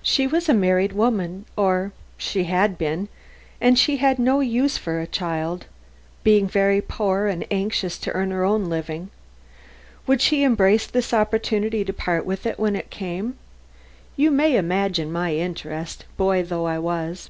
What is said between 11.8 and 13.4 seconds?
to part with it when it came?